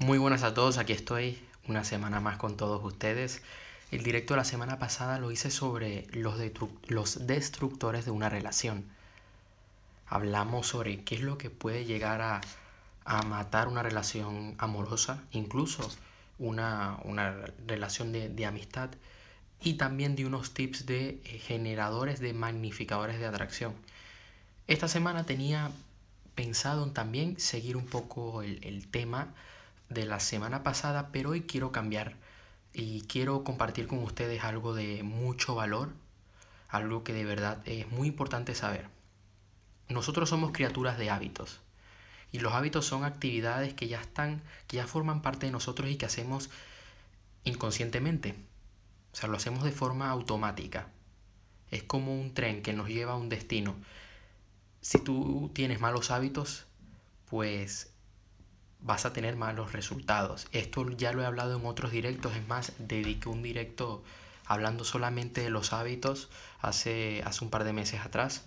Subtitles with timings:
[0.00, 1.38] Muy buenas a todos, aquí estoy
[1.68, 3.42] una semana más con todos ustedes.
[3.90, 6.40] El directo de la semana pasada lo hice sobre los,
[6.88, 8.86] los destructores de una relación.
[10.06, 12.40] Hablamos sobre qué es lo que puede llegar a,
[13.26, 15.86] matar una relación amorosa, incluso
[16.38, 16.96] una,
[17.66, 18.88] relación de, de, amistad,
[19.60, 23.74] y también de unos tips de eh, generadores de magnificadores de atracción.
[24.66, 25.70] Esta semana tenía
[26.34, 29.34] pensado también seguir un poco el, el tema
[29.90, 32.16] de la semana pasada, pero hoy quiero cambiar
[32.72, 35.92] y quiero compartir con ustedes algo de mucho valor,
[36.68, 38.88] algo que de verdad es muy importante saber.
[39.88, 41.60] Nosotros somos criaturas de hábitos
[42.30, 45.96] y los hábitos son actividades que ya están, que ya forman parte de nosotros y
[45.96, 46.48] que hacemos
[47.42, 48.36] inconscientemente.
[49.12, 50.86] O sea, lo hacemos de forma automática.
[51.72, 53.74] Es como un tren que nos lleva a un destino.
[54.80, 56.66] Si tú tienes malos hábitos,
[57.28, 57.92] pues
[58.82, 60.46] vas a tener malos resultados.
[60.52, 64.02] Esto ya lo he hablado en otros directos, es más, dediqué un directo
[64.46, 66.28] hablando solamente de los hábitos
[66.60, 68.44] hace, hace un par de meses atrás.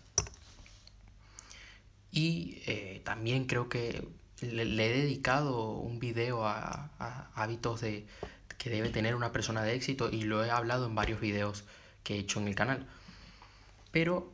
[2.11, 4.07] Y eh, también creo que
[4.41, 8.05] le, he dedicado un video a, a, hábitos de,
[8.57, 11.63] que debe tener una persona de éxito y lo he hablado en varios videos
[12.03, 12.85] que he hecho en el canal.
[13.91, 14.31] Pero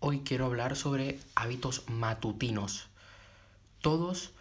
[0.00, 2.88] hoy quiero hablar sobre hábitos matutinos.
[3.80, 4.32] Todos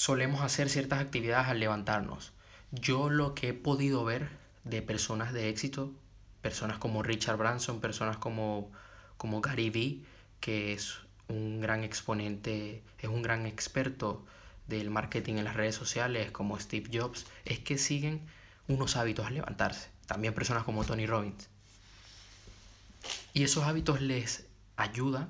[0.00, 2.32] solemos hacer ciertas actividades al levantarnos.
[2.72, 4.30] Yo lo que he podido ver
[4.64, 5.92] de personas de éxito,
[6.40, 8.72] personas como Richard Branson, personas como,
[9.18, 10.02] como Gary Vee,
[10.40, 14.24] que es un gran exponente, es un gran experto
[14.68, 18.22] del marketing en las redes sociales, como Steve Jobs, es que siguen
[18.68, 19.90] unos hábitos al levantarse.
[20.06, 21.50] También personas como Tony Robbins.
[23.34, 25.28] Y esos hábitos les ayuda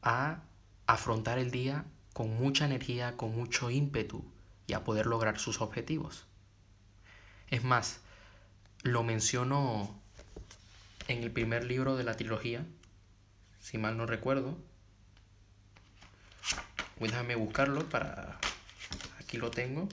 [0.00, 0.40] a
[0.86, 4.24] afrontar el día con mucha energía, con mucho ímpetu
[4.66, 6.26] y a poder lograr sus objetivos.
[7.48, 8.00] Es más,
[8.82, 10.00] lo menciono
[11.08, 12.64] en el primer libro de la trilogía,
[13.60, 14.56] si mal no recuerdo.
[16.98, 18.38] Déjame buscarlo para...
[19.18, 19.88] Aquí lo tengo.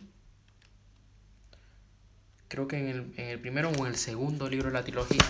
[2.48, 5.24] Creo que en el, en el primero o en el segundo libro de la trilogía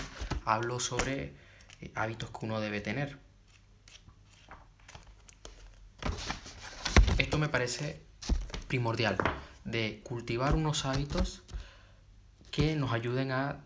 [0.44, 1.34] hablo sobre
[1.80, 3.18] eh, hábitos que uno debe tener.
[7.40, 8.00] Me parece
[8.68, 9.16] primordial,
[9.64, 11.42] de cultivar unos hábitos
[12.50, 13.64] que nos ayuden a,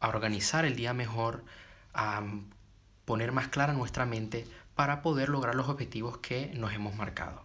[0.00, 1.42] organizar el día mejor,
[1.92, 2.22] a
[3.06, 4.46] poner más clara nuestra mente
[4.76, 7.44] para poder lograr los objetivos que nos hemos marcado.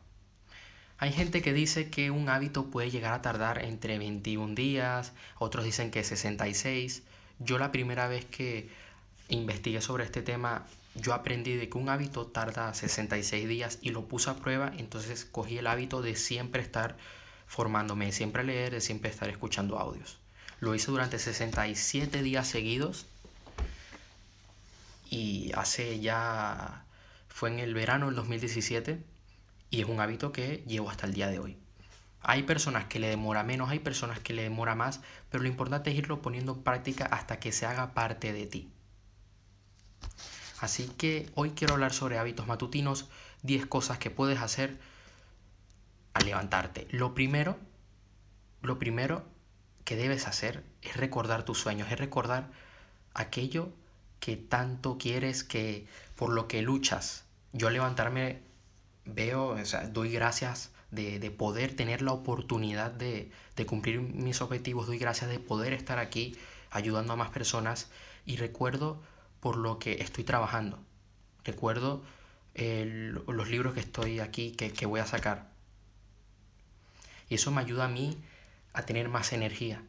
[1.00, 5.66] Hay gente que dice que un hábito puede llegar a tardar entre 21 días, otros
[5.66, 7.02] dicen que 66.
[7.40, 8.70] Yo la primera vez que
[9.30, 14.08] investigué sobre este tema yo aprendí de que un hábito tarda 66 días y lo
[14.08, 16.98] puse a prueba, entonces cogí el hábito de siempre estar
[17.48, 20.20] formándome, de siempre leer, de siempre estar escuchando audios.
[20.60, 23.06] Lo hice durante 67 días seguidos
[25.10, 26.86] y hace ya,
[27.28, 29.04] fue en el verano del 2017
[29.70, 31.58] y es un hábito que llevo hasta el día de hoy.
[32.22, 35.90] Hay personas que le demora menos, hay personas que le demora más, pero lo importante
[35.90, 38.72] es irlo poniendo en práctica hasta que se haga parte de ti.
[40.62, 43.10] Así que hoy quiero hablar sobre hábitos matutinos,
[43.42, 44.78] 10 cosas que puedes hacer
[46.14, 46.88] al levantarte.
[46.92, 47.58] Lo primero,
[48.62, 49.26] lo primero
[49.86, 52.52] que debes hacer es recordar tus sueños, es recordar
[53.16, 53.74] aquello
[54.20, 57.26] que tanto quieres, que por lo que luchas.
[57.54, 58.44] Yo levantarme
[59.04, 64.42] veo, o sea, doy gracias de, de poder tener la oportunidad de, de cumplir mis
[64.42, 66.38] objetivos, doy gracias de poder estar aquí
[66.70, 67.90] ayudando a más personas
[68.28, 69.02] y recuerdo
[69.42, 70.80] por lo que estoy trabajando.
[71.44, 72.04] Recuerdo
[72.56, 75.50] los libros que estoy aquí, que, que voy a sacar.
[77.28, 78.18] Y eso me ayuda a mí
[78.74, 79.84] a tener más energía.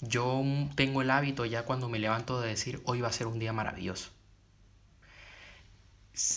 [0.00, 0.42] Yo
[0.74, 3.52] tengo el hábito ya cuando me levanto de decir hoy va a ser un día
[3.52, 4.10] maravilloso.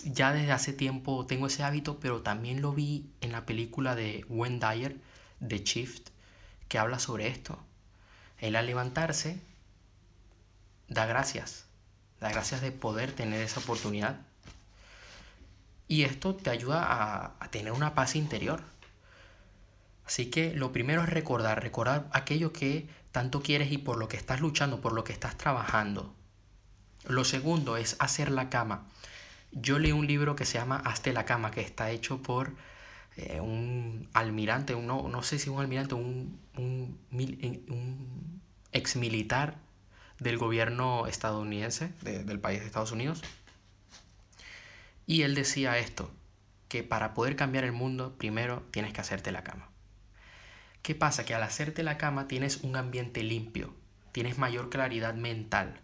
[0.05, 4.25] Ya desde hace tiempo tengo ese hábito, pero también lo vi en la película de
[4.27, 4.97] Wayne Dyer,
[5.45, 6.09] The Shift,
[6.67, 7.59] que habla sobre esto.
[8.39, 9.39] Él al levantarse
[10.87, 11.65] da gracias.
[12.19, 14.17] Da gracias de poder tener esa oportunidad.
[15.87, 18.61] Y esto te ayuda a, tener una paz interior.
[20.05, 24.17] Así que lo primero es recordar, recordar aquello que tanto quieres y por lo que
[24.17, 26.13] estás luchando, por lo que estás trabajando.
[27.07, 28.85] Lo segundo es hacer la cama.
[29.51, 32.53] Yo leí un libro que se llama Hazte la cama, que está hecho por
[33.15, 38.41] eh, un almirante, no, no sé si un almirante, un, un, un
[38.71, 39.57] ex militar
[40.19, 43.21] del gobierno estadounidense, del país de Estados Unidos.
[45.05, 46.11] Y él decía esto,
[46.67, 49.69] que para poder cambiar el mundo, primero tienes que hacerte la cama.
[50.81, 51.25] ¿Qué pasa?
[51.25, 53.73] Que al hacerte la cama tienes un ambiente limpio,
[54.11, 55.81] tienes mayor claridad mental.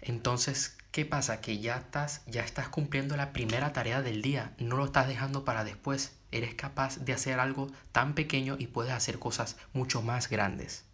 [0.00, 1.40] Entonces, ¿qué pasa?
[1.40, 5.44] Que ya estás, ya estás cumpliendo la primera tarea del día, no lo estás dejando
[5.44, 6.16] para después.
[6.30, 10.87] Eres capaz de hacer algo tan pequeño y puedes hacer cosas mucho más grandes.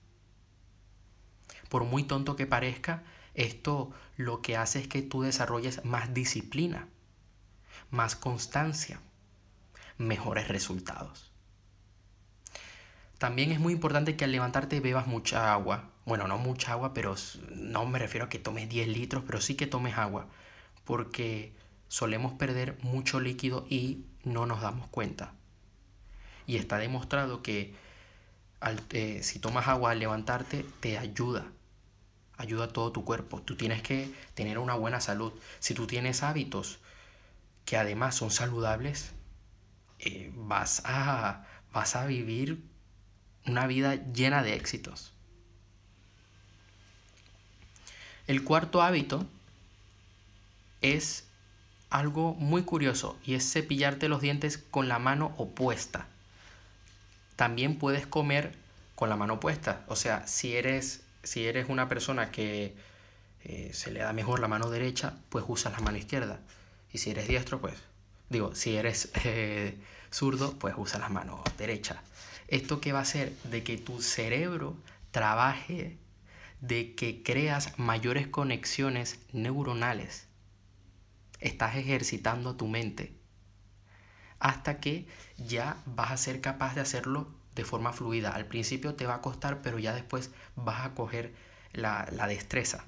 [1.75, 3.03] Por muy tonto que parezca,
[3.35, 6.87] esto lo que hace es que tú desarrolles más disciplina,
[7.91, 9.00] más constancia,
[9.99, 11.32] mejores resultados.
[13.19, 15.91] También es muy importante que al levantarte bebas mucha agua.
[16.05, 17.17] Bueno, no mucha agua, pero
[17.50, 20.29] no me refiero a que tomes 10 litros, pero sí que tomes agua.
[20.85, 21.53] Porque
[21.88, 25.32] solemos perder mucho líquido y no nos damos cuenta.
[26.47, 27.75] Y está demostrado que
[28.93, 31.50] eh, si tomas agua al levantarte te ayuda.
[32.36, 33.40] Ayuda a todo tu cuerpo.
[33.42, 35.32] Tú tienes que tener una buena salud.
[35.60, 36.78] Si tú tienes hábitos
[37.64, 39.12] que además son saludables,
[40.00, 42.62] eh, vas, a, vas a vivir
[43.46, 45.12] una vida llena de éxitos.
[48.26, 49.26] El cuarto hábito
[50.81, 51.25] es
[51.90, 56.06] algo muy curioso y es cepillarte los dientes con la mano opuesta.
[57.36, 58.56] También puedes comer
[58.94, 59.84] con la mano opuesta.
[59.88, 62.75] O sea, si eres, si eres una persona que
[63.43, 66.41] eh, se le da mejor la mano derecha, pues usas la mano izquierda.
[66.93, 67.75] Y si eres diestro, pues
[68.29, 69.79] digo, si eres eh,
[70.12, 72.03] zurdo, pues usa la mano derecha.
[72.49, 73.32] ¿Esto qué va a hacer?
[73.44, 74.76] De que tu cerebro
[75.11, 75.99] trabaje,
[76.61, 80.27] de que creas mayores conexiones neuronales.
[81.41, 83.25] Estás ejercitando tu mente
[84.44, 85.06] hasta que
[85.38, 88.31] ya vas a ser capaz de hacerlo de forma fluida.
[88.31, 91.35] Al principio te va a costar, pero ya después vas a coger
[91.73, 92.85] la, la destreza.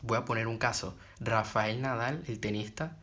[0.00, 0.96] Voy a poner un caso.
[1.20, 2.96] Rafael Nadal, el tenista,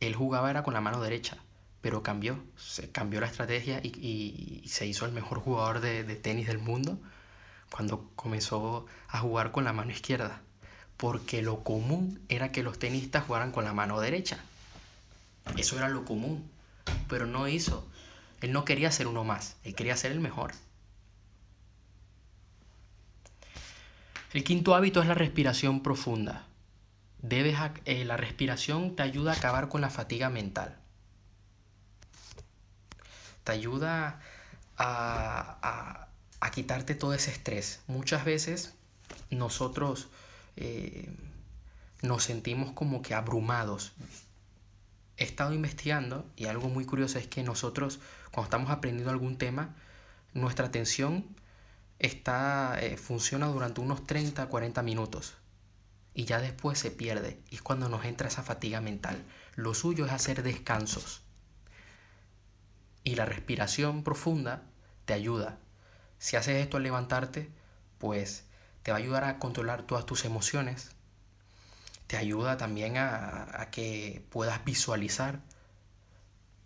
[0.00, 1.38] él jugaba era con la mano derecha
[1.80, 2.38] pero cambió,
[2.92, 6.98] cambió la estrategia y, se hizo el mejor jugador de, tenis del mundo
[7.70, 10.40] cuando comenzó a jugar con la mano izquierda,
[10.96, 14.38] porque lo común era que los tenistas jugaran con la mano derecha.
[15.56, 16.50] Eso era lo común,
[17.08, 17.87] pero no hizo.
[18.40, 20.52] Él no quería ser uno más, él quería ser el mejor.
[24.32, 26.46] El quinto hábito es la respiración profunda.
[27.20, 30.78] Debes eh, la respiración te ayuda a acabar con la fatiga mental
[33.48, 34.20] te ayuda
[34.76, 36.08] a,
[36.52, 37.80] quitarte todo ese estrés.
[37.86, 38.74] Muchas veces
[39.30, 40.08] nosotros
[40.56, 41.08] eh,
[42.02, 43.92] nos sentimos como que abrumados.
[45.18, 47.98] He estado investigando y algo muy curioso es que nosotros
[48.30, 49.74] cuando estamos aprendiendo algún tema,
[50.32, 51.26] nuestra atención
[51.98, 55.34] está, eh, funciona durante unos 30, 40 minutos
[56.14, 59.24] y ya después se pierde y es cuando nos entra esa fatiga mental.
[59.56, 61.22] Lo suyo es hacer descansos.
[63.02, 64.62] Y la respiración profunda
[65.04, 65.58] te ayuda.
[66.18, 67.50] Si haces esto al levantarte,
[67.98, 68.44] pues
[68.82, 70.90] te va a ayudar a controlar todas tus emociones.
[72.08, 75.40] Te ayuda también a, que puedas visualizar,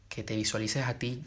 [0.08, 1.22] que te visualices a ti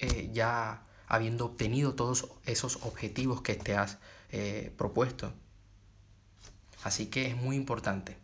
[0.00, 3.98] eh, ya habiendo obtenido todos esos objetivos que te has
[4.30, 5.32] eh, propuesto.
[6.82, 8.16] Así que es muy importante.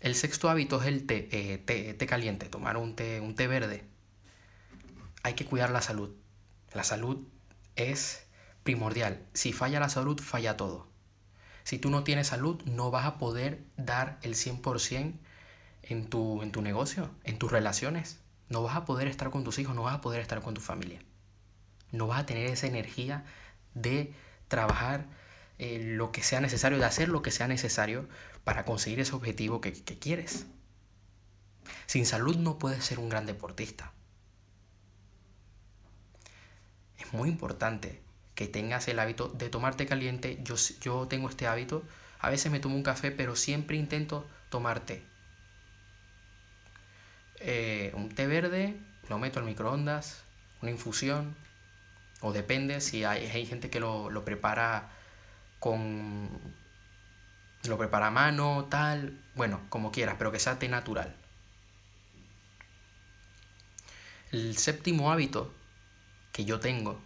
[0.00, 1.58] El sexto hábito es el té, eh,
[1.94, 3.94] té caliente, tomar un té, un té verde
[5.24, 6.10] hay que cuidar la salud.
[6.72, 7.26] La salud
[7.76, 8.26] es
[8.62, 9.26] primordial.
[9.32, 10.86] Si falla la salud, falla todo.
[11.64, 15.14] Si tú no tienes salud, no vas a poder dar el 100%
[15.82, 18.20] en tu, en tu negocio, en tus relaciones.
[18.48, 20.60] No vas a poder estar con tus hijos, no vas a poder estar con tu
[20.60, 21.00] familia.
[21.90, 23.24] No vas a tener esa energía
[23.74, 24.14] de
[24.48, 25.06] trabajar
[25.58, 28.08] eh, lo que sea necesario, de hacer lo que sea necesario
[28.44, 30.46] para conseguir ese objetivo que, que quieres.
[31.86, 33.92] Sin salud no puedes ser un gran deportista.
[36.98, 38.03] es muy importante
[38.34, 40.38] que tengas el hábito de tomarte caliente.
[40.42, 41.84] Yo, yo tengo este hábito.
[42.18, 45.02] A veces me tomo un café, pero siempre intento tomarte
[47.40, 50.22] eh, un té verde, lo meto al microondas,
[50.62, 51.36] una infusión,
[52.20, 54.90] o depende si hay, hay gente que lo, lo, prepara
[55.58, 56.30] con.
[57.68, 61.14] lo prepara a mano, tal, bueno, como quieras, pero que sea té natural.
[64.32, 65.52] El séptimo hábito
[66.32, 67.00] que yo tengo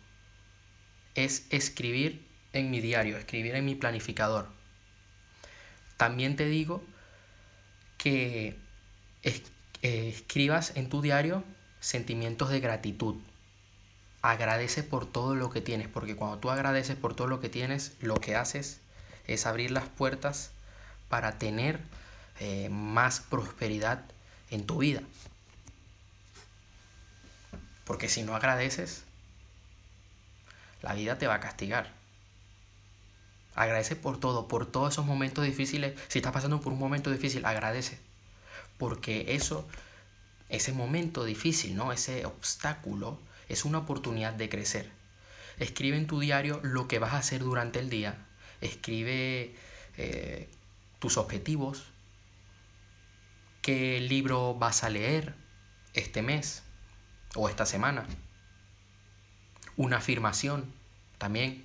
[1.25, 4.49] es escribir en mi diario, escribir en mi planificador.
[5.97, 6.83] También te digo
[7.97, 8.57] que
[9.23, 9.43] eh,
[9.83, 11.45] escribas en tu diario
[11.81, 13.17] sentimientos de gratitud.
[14.23, 17.97] Agradece por todo lo que tienes, porque cuando tú agradeces por todo lo que tienes,
[18.01, 18.81] lo que haces
[19.27, 20.53] es abrir las puertas
[21.09, 21.81] para tener
[22.41, 24.05] eh, más prosperidad
[24.51, 25.03] en tu vida.
[27.85, 29.05] Porque si no agradeces,
[30.83, 31.93] la vida te va a castigar.
[33.55, 35.99] Agradece por todo, por todos esos momentos difíciles.
[36.09, 37.99] Si estás pasando por un momento difícil, agradece.
[38.77, 39.67] Porque eso,
[40.49, 41.93] ese momento difícil, ¿no?
[41.93, 43.19] Ese obstáculo,
[43.49, 44.91] es una oportunidad de crecer.
[45.59, 48.17] Escribe en tu diario lo que vas a hacer durante el día.
[48.61, 49.55] Escribe
[49.97, 50.49] eh,
[51.01, 51.85] tus objetivos.
[53.63, 55.35] ¿Qué libro vas a leer
[55.95, 56.63] este mes
[57.35, 58.07] o esta semana?
[59.79, 60.67] Una afirmación
[61.19, 61.65] también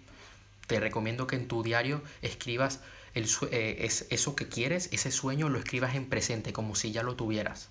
[0.67, 2.79] te recomiendo que en tu diario escribas
[3.15, 7.01] el, eh, es, eso que quieres, ese sueño lo escribas en presente, como si ya
[7.01, 7.69] lo tuvieras.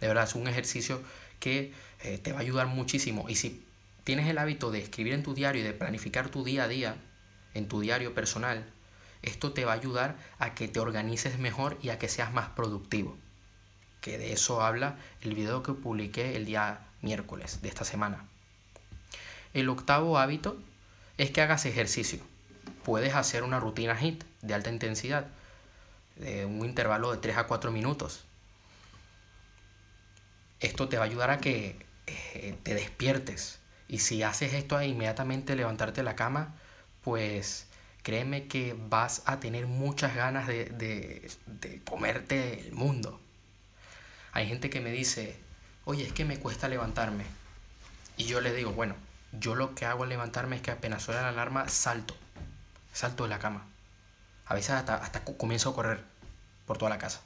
[0.00, 1.00] De verdad, es un ejercicio
[1.40, 3.24] que eh, te va a ayudar muchísimo.
[3.30, 3.64] Y si
[4.04, 6.96] tienes el hábito de escribir en tu diario y de planificar tu día a día,
[7.54, 8.66] en tu diario personal,
[9.22, 12.50] esto te va a ayudar a que te organices mejor y a que seas más
[12.50, 13.16] productivo.
[14.02, 18.24] Que de eso habla el video que publiqué el día miércoles de esta semana.
[19.54, 20.58] El octavo hábito
[21.16, 22.20] es que hagas ejercicio.
[22.84, 25.26] Puedes hacer una rutina HIT de alta intensidad,
[26.16, 28.24] de un intervalo de 3 a 4 minutos.
[30.60, 33.60] Esto te va a ayudar a que eh, te despiertes.
[33.88, 36.54] Y si haces esto a inmediatamente levantarte de la cama,
[37.02, 37.66] pues
[38.02, 40.66] créeme que vas a tener muchas ganas de,
[41.46, 43.20] de comerte el mundo.
[44.32, 45.36] Hay gente que me dice,
[45.88, 47.24] oye, es que me cuesta levantarme.
[48.18, 48.94] Y yo le digo, bueno,
[49.32, 52.14] yo lo que hago al levantarme es que apenas suena la alarma, salto.
[52.92, 53.64] Salto de la cama.
[54.44, 56.04] A veces hasta, hasta comienzo a correr
[56.66, 57.22] por toda la casa.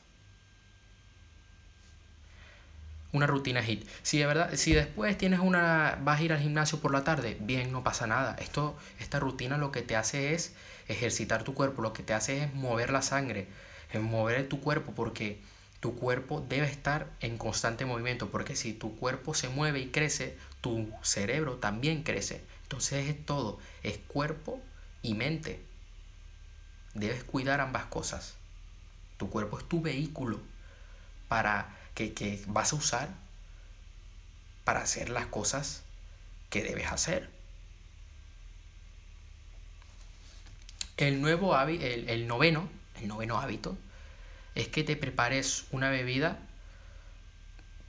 [3.10, 3.84] Una rutina HIT.
[4.04, 5.98] Si de verdad, si después tienes una.
[6.00, 8.36] vas a ir al gimnasio por la tarde, bien, no pasa nada.
[8.38, 10.54] Esto, esta rutina lo que te hace es
[10.86, 13.48] ejercitar tu cuerpo, lo que te hace es mover la sangre,
[13.92, 15.40] es mover tu cuerpo, porque
[15.82, 20.38] tu cuerpo debe estar en constante movimiento, porque si tu cuerpo se mueve y crece,
[20.60, 22.40] tu cerebro también crece.
[22.62, 24.62] Entonces es todo, es cuerpo
[25.02, 25.60] y mente.
[26.94, 28.36] Debes cuidar ambas cosas.
[29.16, 30.40] Tu cuerpo es tu vehículo
[31.26, 33.08] para que, que vas a usar
[34.62, 35.82] para hacer las cosas
[36.48, 37.28] que debes hacer.
[40.96, 42.68] El nuevo hábito, el, el noveno,
[43.00, 43.76] el noveno hábito,
[44.54, 46.38] es que te prepares una bebida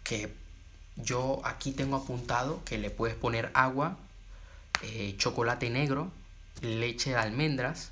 [0.04, 0.34] que
[0.96, 3.98] yo aquí tengo apuntado que le puedes poner agua,
[4.84, 6.12] eh, chocolate negro,
[6.62, 7.92] leche de almendras.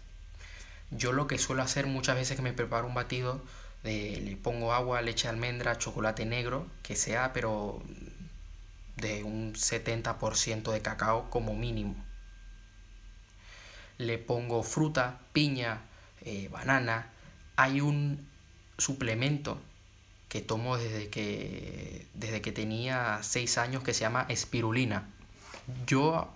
[0.92, 3.42] Yo lo que suelo hacer muchas veces que me preparo un batido,
[3.84, 7.82] le pongo agua, leche de almendra, chocolate negro, que sea pero
[8.98, 11.96] de un 70% de cacao como mínimo.
[13.98, 15.82] Le pongo fruta, piña,
[16.22, 17.08] eh, banana.
[17.56, 18.31] Hay un
[18.78, 19.60] suplemento
[20.32, 25.10] que tomo desde que, desde que tenía 6 años que se llama espirulina.
[25.86, 26.32] Yo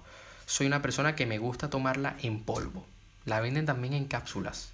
[0.45, 2.85] soy una persona que me gusta tomarla en polvo.
[3.23, 4.73] La venden también en cápsulas.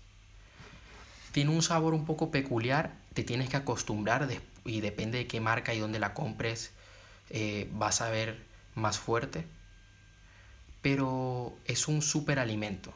[1.32, 4.27] Tiene un sabor un poco peculiar, te tienes que acostumbrar
[4.65, 6.72] y depende de qué marca y dónde la compres,
[7.30, 9.46] eh, vas a ver más fuerte.
[10.82, 12.91] Pero es un super alimento.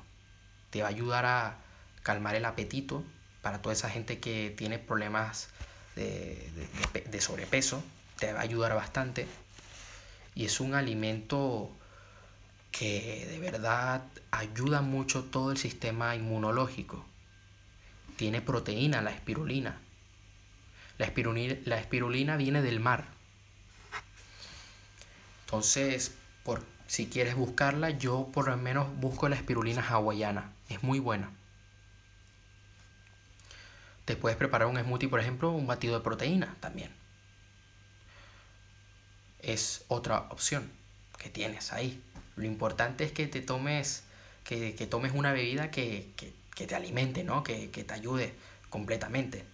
[0.72, 1.58] Te va a ayudar a
[2.02, 3.04] calmar el apetito
[3.46, 5.50] para toda esa gente que tiene problemas
[5.96, 7.84] de, sobrepeso,
[8.18, 9.28] te va a ayudar bastante.
[10.34, 11.70] Y es un alimento
[12.72, 17.06] que de verdad ayuda mucho todo el sistema inmunológico.
[18.16, 19.78] Tiene proteína, la espirulina.
[20.98, 23.06] La espirulina, la espirulina viene del mar.
[25.46, 30.52] Entonces, por, si quieres buscarla, yo por lo menos busco la espirulina hawaiana.
[30.68, 31.30] Es muy buena.
[34.06, 36.92] Te puedes preparar un smoothie, por ejemplo, un batido de proteína también.
[39.40, 40.72] Es otra opción
[41.18, 42.02] que tienes ahí.
[42.36, 44.04] Lo importante es que te tomes,
[44.44, 46.14] que, tomes una bebida que,
[46.56, 47.44] te alimente, ¿no?
[47.44, 48.34] Que, que te ayude
[48.70, 49.46] completamente.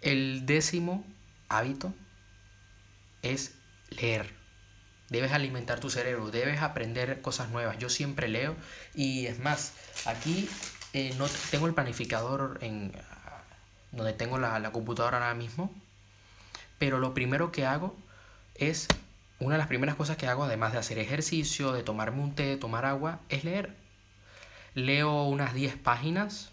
[0.00, 1.04] El décimo
[1.48, 1.94] hábito
[3.22, 3.54] es
[3.90, 4.34] leer.
[5.08, 7.78] Debes alimentar tu cerebro, debes aprender cosas nuevas.
[7.78, 8.56] Yo siempre leo
[8.94, 9.72] y es más,
[10.06, 10.48] aquí
[10.94, 12.92] eh, no tengo el planificador en
[13.90, 15.72] donde tengo la, la computadora ahora mismo,
[16.78, 17.96] pero lo primero que hago
[18.54, 18.86] es,
[19.40, 22.46] una de las primeras cosas que hago, además de hacer ejercicio, de tomarme un té,
[22.46, 23.74] de tomar agua, es leer.
[24.74, 26.52] Leo unas 10 páginas,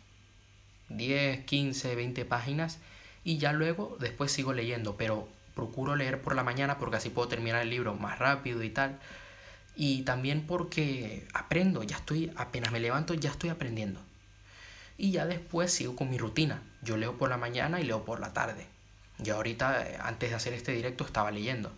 [0.90, 2.80] 10, 15, 20 páginas,
[3.24, 7.28] y ya luego después sigo leyendo, pero procuro leer por la mañana porque así puedo
[7.28, 9.00] terminar el libro más rápido y tal.
[9.76, 14.02] Y también porque aprendo, ya estoy, apenas me levanto, ya estoy aprendiendo.
[15.02, 16.62] Y ya después sigo con mi rutina.
[16.84, 18.68] Yo leo por la mañana y leo por la tarde.
[19.18, 21.72] Yo ahorita, eh, antes de hacer este directo, estaba leyendo.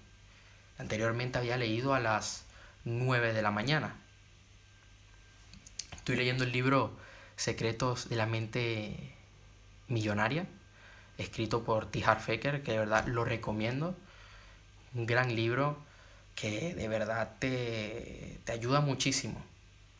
[0.77, 2.43] Anteriormente había leído a las
[2.83, 3.95] 9 de la mañana.
[5.95, 6.97] Estoy leyendo el libro
[7.37, 9.13] Secretos de la Mente
[9.87, 10.45] Millonaria,
[11.17, 12.03] escrito por T.
[12.03, 13.95] Harfaker, que de verdad lo recomiendo.
[14.95, 15.77] Un gran libro
[16.35, 19.52] que de verdad te, te ayuda muchísimo.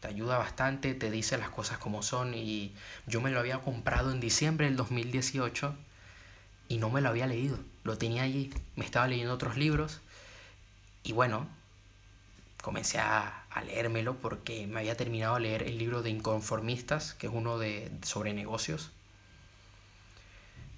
[0.04, 2.74] Te ayuda bastante, te dice las cosas como son y
[3.08, 5.74] yo me lo había comprado en diciembre del 2018
[6.68, 7.58] y no me lo había leído.
[7.86, 10.02] Lo tenía allí, me estaba leyendo otros libros
[11.04, 11.48] y bueno,
[12.62, 17.28] comencé a, a leérmelo porque me había terminado de leer el libro de Inconformistas, que
[17.28, 18.92] es uno de, sobre negocios.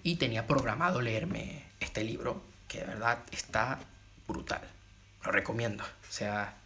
[0.04, 3.80] Y tenía programado leerme este libro, que de verdad está
[4.28, 4.62] brutal.
[5.26, 5.84] Lo recomiendo.
[5.84, 6.58] O sea,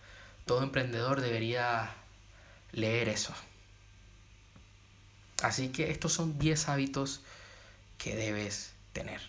[0.45, 1.95] todo emprendedor debería
[2.71, 3.33] leer eso.
[5.41, 7.21] Así que estos son 10 hábitos
[7.97, 9.21] que debes tener.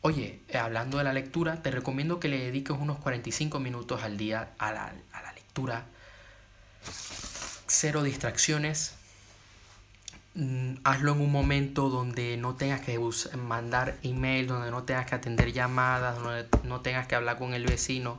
[0.00, 4.16] Oye, eh, hablando de la lectura, te recomiendo que le dediques unos 45 minutos al
[4.16, 5.84] día a la, a la lectura.
[7.68, 8.94] Cero distracciones.
[10.34, 12.98] Mm, hazlo en un momento donde no tengas que
[13.36, 17.66] mandar email, donde no tengas que atender llamadas, donde no tengas que hablar con el
[17.66, 18.18] vecino.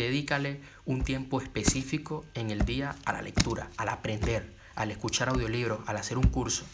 [0.00, 5.86] Dedícale un tiempo específico en el día a la lectura, al aprender, al escuchar audiolibros,
[5.86, 6.64] al hacer un curso.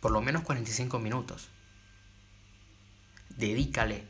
[0.00, 1.48] Por lo menos 45 minutos
[3.30, 4.04] dedícale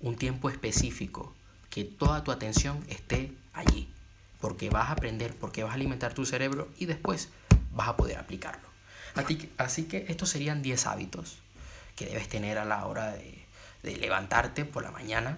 [0.00, 1.34] un tiempo específico,
[1.68, 3.92] que toda tu atención esté allí,
[4.40, 7.28] porque vas a aprender, porque vas a alimentar tu cerebro y después
[7.72, 8.66] vas a poder aplicarlo.
[9.58, 11.36] Así que estos serían 10 hábitos
[11.96, 15.36] que debes tener a la hora de levantarte por la mañana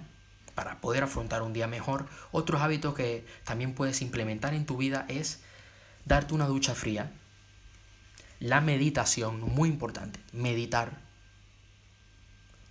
[0.55, 2.07] para poder afrontar un día mejor.
[2.33, 5.41] Otros hábitos que también puedes implementar en tu vida es
[6.05, 7.13] darte una ducha fría.
[8.41, 11.05] La meditación, muy importante, meditar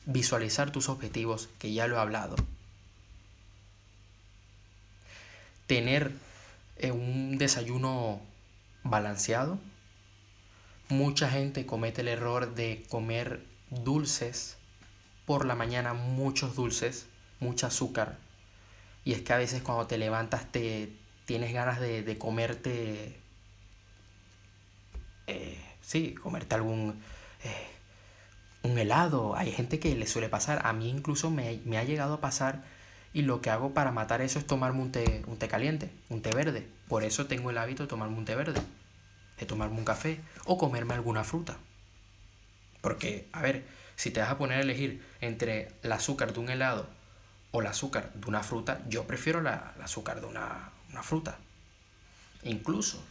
[0.06, 2.36] visualizar tus objetivos, que ya lo he hablado.
[5.68, 6.12] Tener
[6.78, 8.22] eh, un desayuno
[8.84, 9.60] balanceado.
[10.90, 14.58] Mucha gente comete el error de comer dulces
[15.26, 17.08] por la mañana, muchos dulces,
[17.44, 18.18] mucho azúcar.
[19.06, 20.94] Y es que a veces cuando te levantas te
[21.26, 23.20] tienes ganas de, comerte,
[25.28, 27.02] eh, sí, comerte algún
[27.44, 27.74] eh,
[28.64, 29.36] un helado.
[29.36, 30.66] Hay gente que le suele pasar.
[30.66, 32.64] A mí incluso me, ha llegado a pasar
[33.14, 36.22] y lo que hago para matar eso es tomarme un té, un té caliente, un
[36.22, 36.68] té verde.
[36.88, 38.62] Por eso tengo el hábito de tomarme un té verde,
[39.40, 41.58] de tomarme un café o comerme alguna fruta.
[42.82, 43.64] Porque, a ver,
[43.96, 46.88] si te vas a poner a elegir entre el azúcar de un helado
[47.54, 51.38] o el azúcar de una fruta, yo prefiero la, el azúcar de una, una fruta.
[52.44, 53.02] Incluso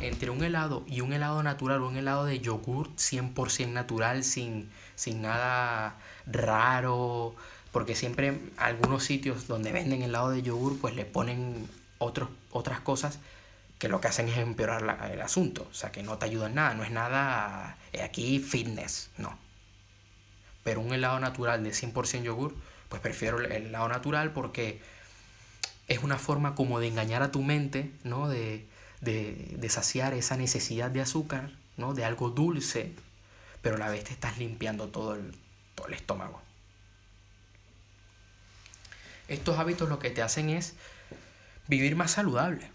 [0.00, 5.22] entre un helado y un helado natural, un helado de yogur 100% natural, sin, sin
[5.22, 7.36] nada raro,
[7.72, 11.68] porque siempre algunos sitios donde venden helado de yogur, pues le ponen
[11.98, 13.18] otros, otras cosas
[13.78, 16.72] que lo que hacen es empeorar el asunto, o sea, que no te ayudan nada,
[16.72, 19.36] no es nada eh, aquí fitness, no.
[20.62, 22.54] Pero un helado natural de 100% yogur,
[22.88, 24.80] pues prefiero el helado natural porque
[25.88, 28.28] es una forma como de engañar a tu mente, ¿no?
[28.28, 28.66] De,
[29.04, 31.94] de, saciar esa necesidad de azúcar, ¿no?
[31.94, 32.92] de algo dulce,
[33.62, 35.34] pero a la vez te estás limpiando todo el,
[35.74, 36.40] todo el estómago.
[39.28, 40.74] Estos hábitos lo que te hacen es
[41.66, 42.70] vivir más saludable,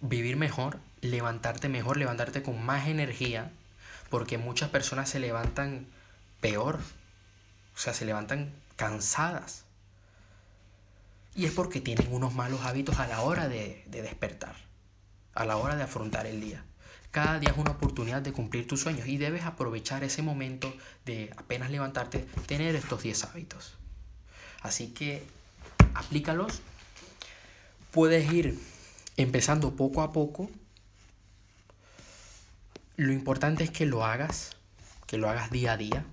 [0.00, 3.50] vivir mejor, levantarte mejor, levantarte con más energía,
[4.10, 5.86] porque muchas personas se levantan
[6.40, 6.78] peor,
[7.74, 8.52] o sea, se levantan
[8.82, 9.64] cansadas.
[11.34, 14.56] Y es porque tienen unos malos hábitos a la hora de despertar
[15.34, 16.64] a la hora de afrontar el día.
[17.10, 20.72] Cada día es una oportunidad de cumplir tus sueños y debes aprovechar ese momento
[21.04, 23.74] de apenas levantarte, tener estos 10 hábitos.
[24.62, 25.22] Así que
[25.94, 26.60] aplícalos.
[27.90, 28.58] Puedes ir
[29.18, 30.50] empezando poco a poco.
[32.96, 34.56] Lo importante es que lo hagas,
[35.06, 36.06] que lo hagas día a día.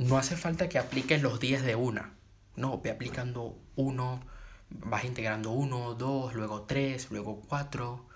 [0.00, 2.14] No hace falta que apliques los días de una.
[2.56, 4.22] No, ve aplicando uno,
[4.70, 8.06] vas integrando uno, dos, luego tres, luego cuatro,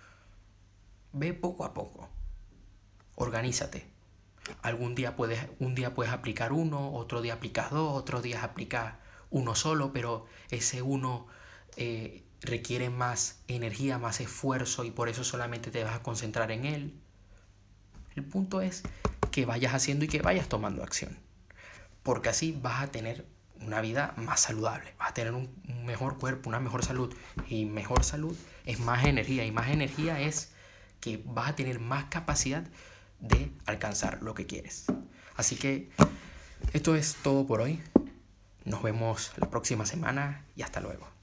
[1.13, 2.09] Ve poco a poco.
[3.17, 3.87] Organízate.
[4.63, 8.95] Algún día puedes, un día puedes aplicar uno, otro día aplicas dos, otro día aplicas
[9.29, 11.27] uno solo, pero ese uno
[11.77, 16.65] eh, requiere más energía, más esfuerzo y por eso solamente te vas a concentrar en
[16.65, 16.95] él.
[18.17, 18.85] El punto es
[19.31, 21.24] que vayas haciendo y que vayas tomando acción.
[22.05, 23.27] Porque así vas a tener
[23.61, 25.51] una vida más saludable, vas a tener un,
[25.85, 27.13] mejor cuerpo, una mejor salud.
[27.49, 29.45] Y mejor salud es más energía.
[29.45, 30.53] Y más energía es
[31.01, 32.65] que vas a tener más capacidad
[33.19, 34.87] de alcanzar lo que quieres.
[35.37, 35.91] Así que
[36.73, 37.83] esto es todo por hoy.
[38.65, 41.14] Nos vemos la próxima semana y hasta luego.